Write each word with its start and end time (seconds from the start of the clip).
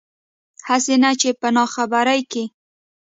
هسې 0.67 0.95
نه 1.03 1.11
چې 1.19 1.29
پۀ 1.39 1.49
ناخبرۍ 1.55 2.21
کښې 2.31 2.43